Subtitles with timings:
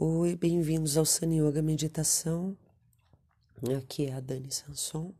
[0.00, 2.56] Oi, bem-vindos ao Sun Yoga Meditação.
[3.76, 5.12] Aqui é a Dani Sanson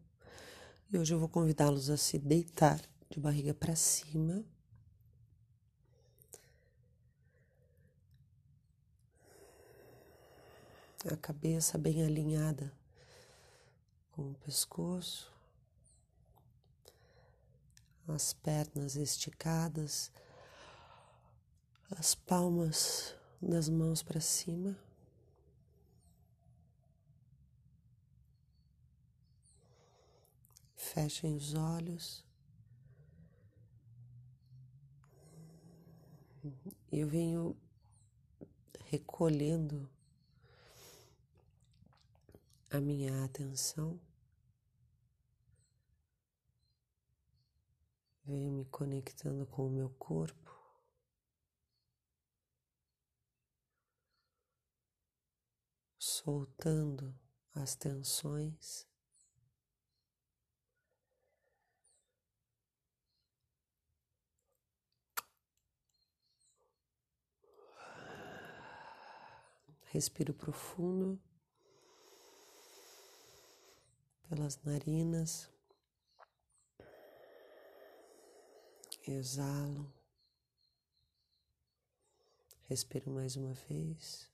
[0.88, 2.80] e hoje eu vou convidá-los a se deitar
[3.10, 4.44] de barriga para cima.
[11.10, 12.72] A cabeça bem alinhada
[14.12, 15.34] com o pescoço,
[18.06, 20.12] as pernas esticadas,
[21.90, 24.76] as palmas das mãos para cima.
[30.76, 32.24] Fechem os olhos.
[36.90, 37.56] Eu venho
[38.86, 39.88] recolhendo
[42.70, 44.00] a minha atenção,
[48.24, 50.47] venho me conectando com o meu corpo.
[56.18, 57.14] Soltando
[57.54, 58.88] as tensões.
[69.90, 71.20] Respiro profundo
[74.28, 75.48] pelas narinas.
[79.06, 79.92] Exalo.
[82.64, 84.28] Respiro mais uma vez.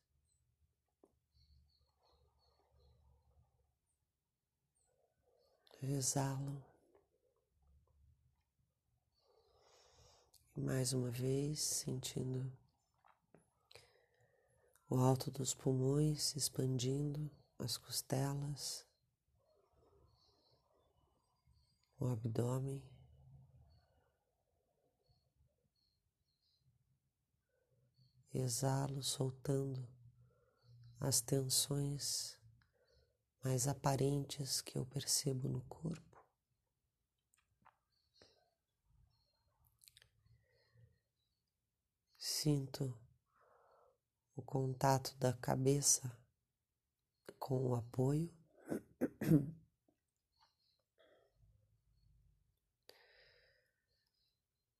[5.93, 6.65] Exalo.
[10.57, 12.51] Mais uma vez, sentindo
[14.89, 18.87] o alto dos pulmões se expandindo, as costelas,
[21.99, 22.83] o abdômen.
[28.33, 29.89] Exalo, soltando
[31.01, 32.39] as tensões
[33.45, 36.25] mais aparentes que eu percebo no corpo.
[42.17, 42.99] Sinto
[44.35, 46.11] o contato da cabeça
[47.39, 48.35] com o apoio.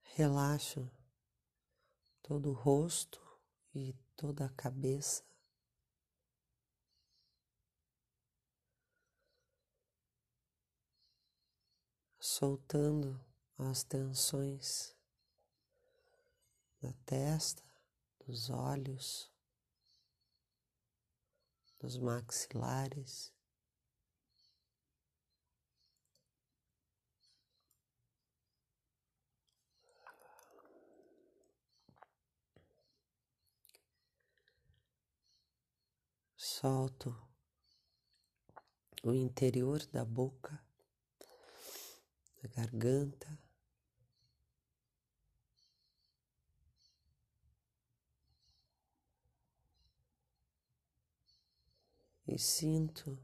[0.01, 0.89] Relaxo
[2.23, 3.21] todo o rosto
[3.75, 5.23] e toda a cabeça.
[12.37, 13.17] Soltando
[13.57, 14.93] as tensões
[16.81, 17.63] da testa,
[18.25, 19.31] dos olhos,
[21.79, 23.33] dos maxilares.
[36.35, 37.15] Solto
[39.05, 40.61] o interior da boca
[42.47, 43.39] da garganta.
[52.27, 53.17] E sinto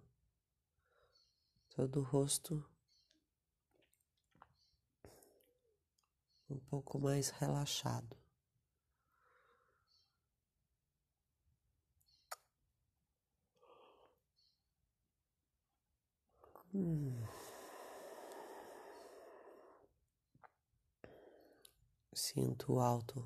[1.69, 2.63] todo o rosto
[6.49, 8.17] um pouco mais relaxado.
[16.73, 17.40] Hum.
[22.13, 23.25] Sinto o alto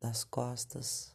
[0.00, 1.14] das costas.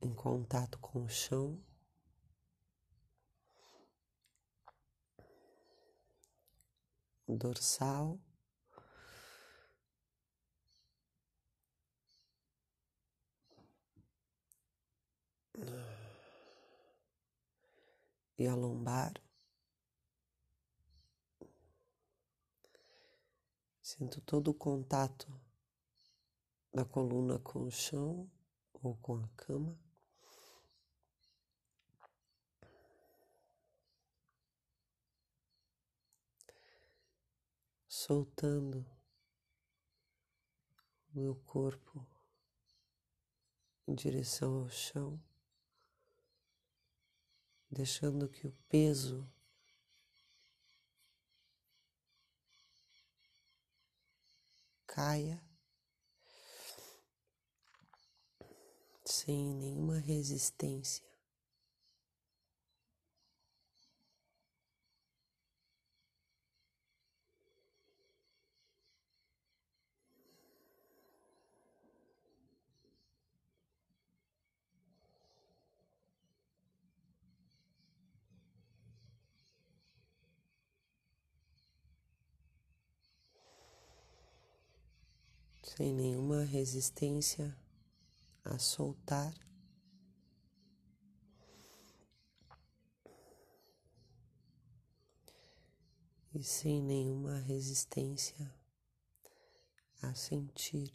[0.00, 1.62] Em contato com o chão.
[7.28, 8.18] Dorsal.
[18.38, 19.12] E a lombar.
[23.94, 25.28] Sinto todo o contato
[26.72, 28.26] da coluna com o chão
[28.72, 29.78] ou com a cama.
[37.86, 38.80] Soltando
[41.10, 42.06] o meu corpo
[43.86, 45.22] em direção ao chão,
[47.70, 49.30] deixando que o peso
[54.94, 55.42] caia
[59.06, 61.11] sem nenhuma resistência.
[85.76, 87.56] Sem nenhuma resistência
[88.44, 89.32] a soltar.
[96.34, 98.54] E sem nenhuma resistência
[100.02, 100.92] a sentir.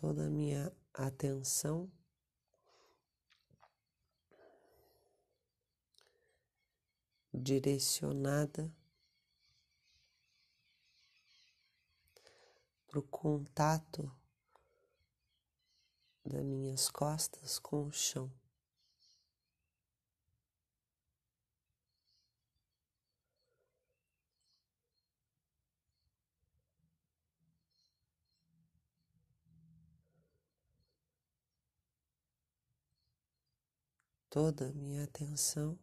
[0.00, 1.92] Toda a minha atenção
[7.34, 8.74] direcionada
[12.88, 14.10] para o contato
[16.24, 18.39] das minhas costas com o chão.
[34.30, 35.76] Toda a minha atenção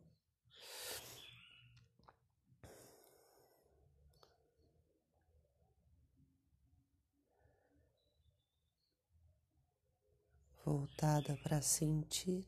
[10.63, 12.45] voltada para sentir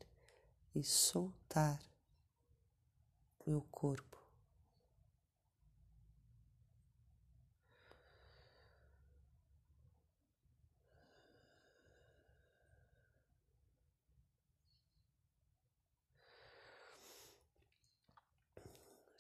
[0.74, 1.82] e soltar
[3.46, 4.19] meu corpo.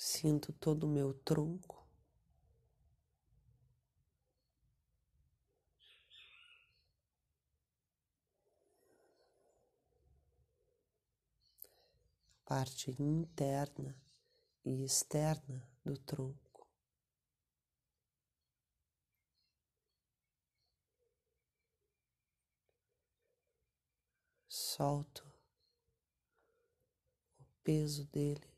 [0.01, 1.85] Sinto todo o meu tronco.
[12.45, 13.93] Parte interna
[14.63, 16.65] e externa do tronco.
[24.47, 25.23] Solto
[27.37, 28.48] o peso dele.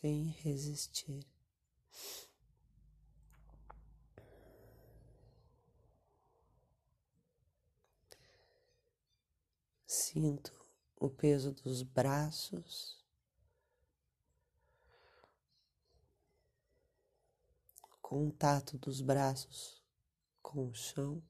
[0.00, 1.26] Sem resistir.
[9.86, 10.52] Sinto
[10.96, 12.98] o peso dos braços,
[18.00, 19.82] contato dos braços
[20.42, 21.22] com o chão.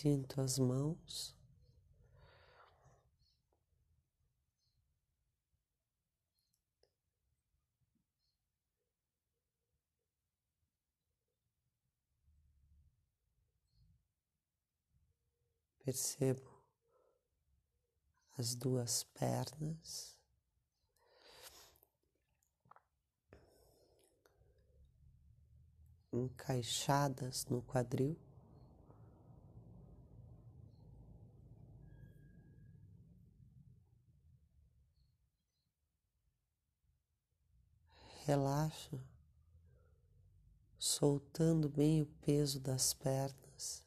[0.00, 1.34] Sinto as mãos.
[15.84, 16.62] Percebo
[18.38, 20.16] as duas pernas.
[26.12, 28.27] Encaixadas no quadril.
[38.28, 39.02] Relaxo,
[40.78, 43.82] soltando bem o peso das pernas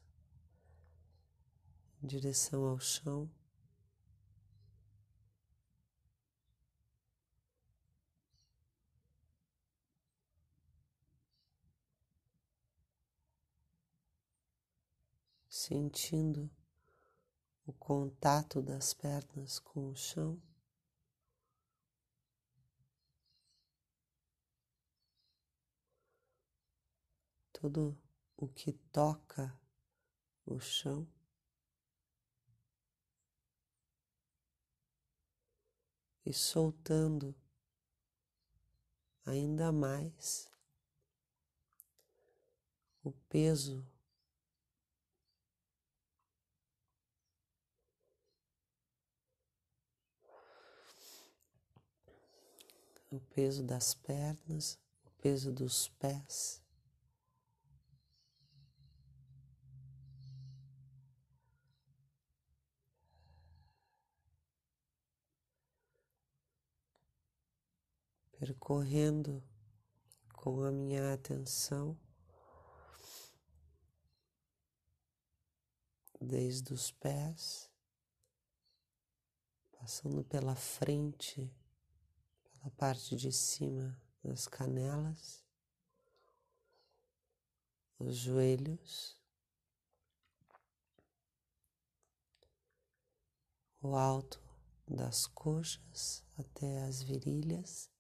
[2.02, 3.30] em direção ao chão.
[15.48, 16.50] Sentindo
[17.64, 20.42] o contato das pernas com o chão.
[27.62, 27.96] Tudo
[28.36, 29.56] o que toca
[30.44, 31.08] o chão.
[36.26, 37.36] E soltando
[39.24, 40.50] ainda mais
[43.04, 43.88] o peso
[53.12, 56.62] o peso das pernas, o peso dos pés.
[68.42, 69.44] Percorrendo
[70.34, 71.96] com a minha atenção
[76.20, 77.70] desde os pés,
[79.74, 81.56] passando pela frente,
[82.42, 85.46] pela parte de cima as canelas,
[88.00, 89.22] os joelhos,
[93.84, 94.42] o alto
[94.88, 97.91] das coxas até as virilhas.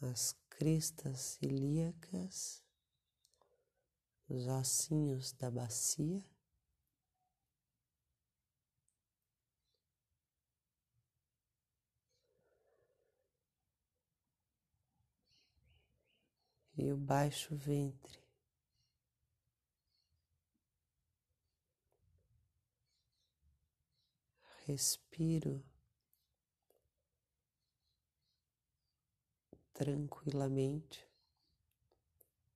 [0.00, 2.62] As cristas ilíacas,
[4.28, 6.24] os ossinhos da bacia.
[16.78, 18.26] E o baixo ventre.
[24.66, 25.64] respiro
[29.76, 31.06] tranquilamente,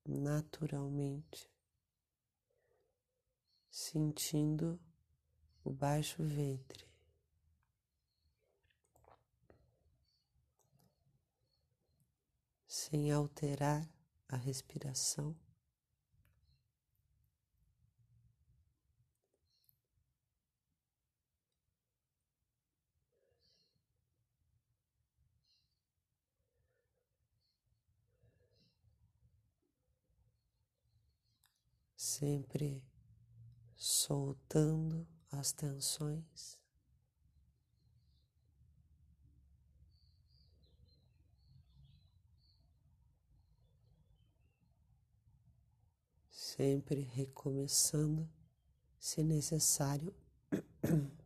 [0.06, 1.50] naturalmente,
[3.70, 4.80] sentindo
[5.62, 6.88] o baixo ventre.
[12.66, 13.86] Sem alterar
[14.26, 15.36] a respiração.
[32.20, 32.84] Sempre
[33.74, 36.60] soltando as tensões.
[46.28, 48.28] Sempre recomeçando,
[48.98, 50.14] se necessário.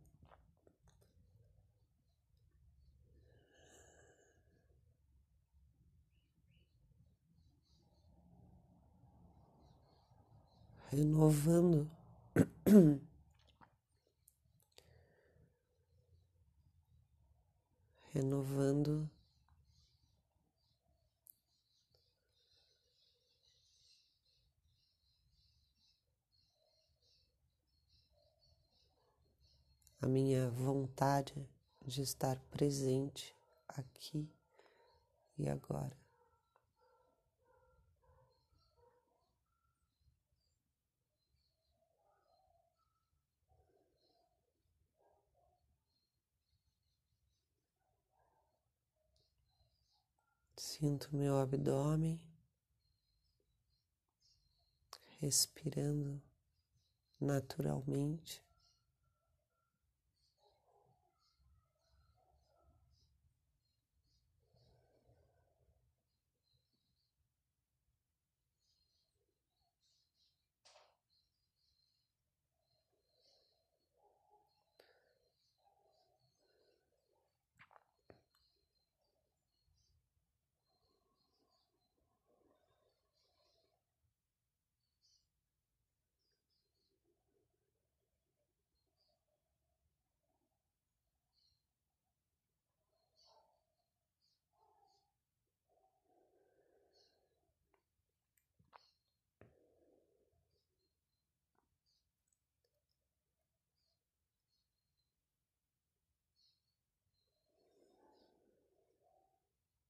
[10.91, 11.89] renovando
[18.13, 19.09] renovando
[30.01, 31.49] a minha vontade
[31.83, 33.35] de estar presente
[33.67, 34.29] aqui
[35.37, 36.04] e agora.
[50.77, 52.19] Sinto meu abdômen
[55.21, 56.21] respirando
[57.17, 58.44] naturalmente.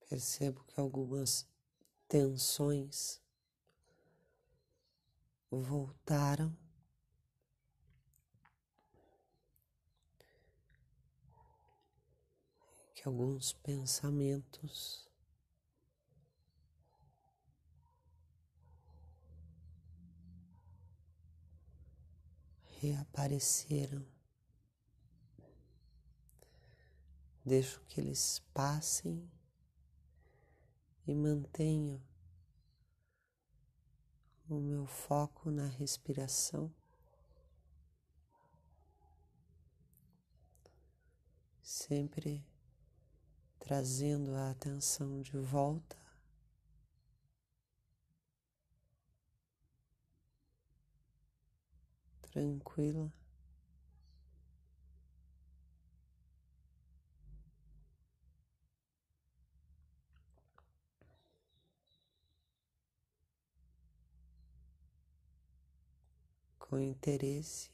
[0.09, 1.47] Percebo que algumas
[2.07, 3.21] tensões
[5.49, 6.55] voltaram.
[12.93, 15.09] Que alguns pensamentos
[22.79, 24.05] reapareceram.
[27.43, 29.34] Deixo que eles passem
[31.07, 32.01] e mantenho
[34.49, 36.73] o meu foco na respiração.
[41.61, 42.45] Sempre
[43.59, 45.97] trazendo a atenção de volta.
[52.21, 53.11] Tranquila.
[66.69, 67.69] Com interesse.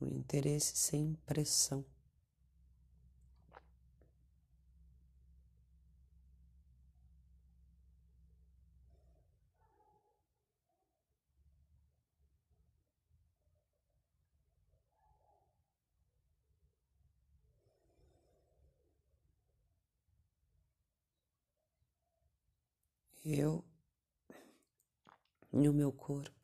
[0.00, 1.84] O interesse sem pressão.
[23.26, 23.64] Eu
[25.52, 26.35] e o meu corpo.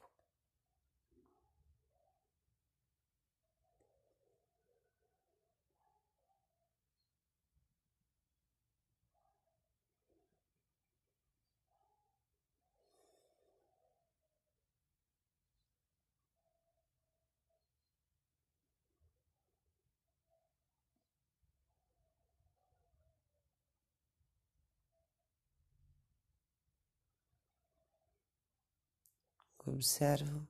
[29.82, 30.46] Observo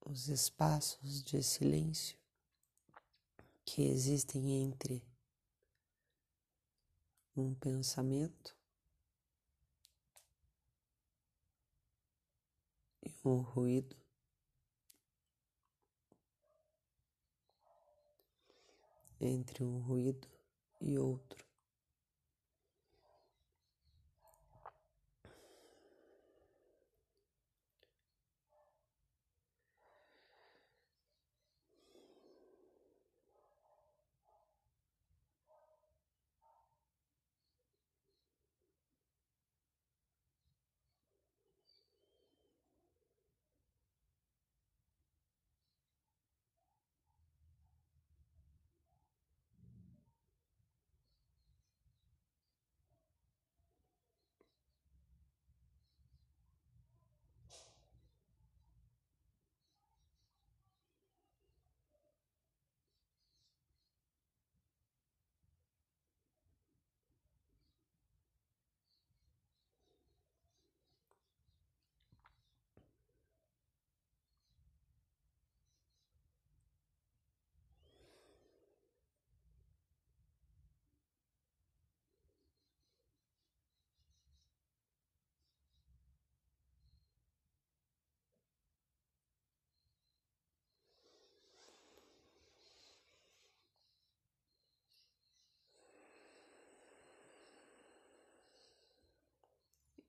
[0.00, 2.18] os espaços de silêncio
[3.66, 5.06] que existem entre
[7.36, 8.56] um pensamento
[13.02, 13.94] e um ruído.
[19.20, 20.26] Entre um ruído
[20.80, 21.51] e outro.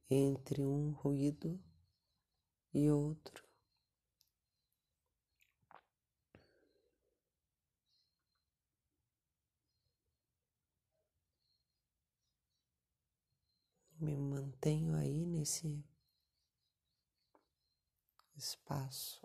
[0.09, 1.59] Entre um ruído
[2.73, 3.43] e outro.
[13.99, 15.83] Me mantenho aí nesse
[18.35, 19.21] espaço.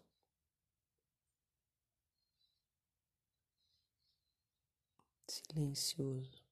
[5.27, 6.48] Silencioso.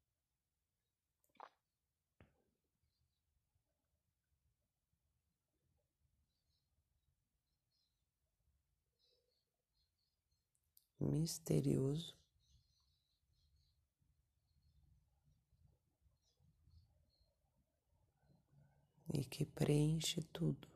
[11.06, 12.14] Misterioso.
[19.12, 20.75] E que preenche tudo.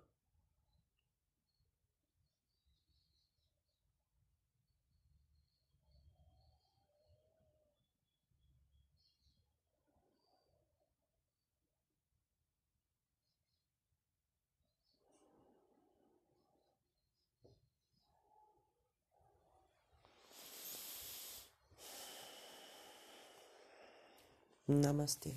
[24.70, 25.34] Namastê.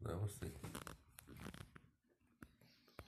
[0.00, 0.59] Namastê.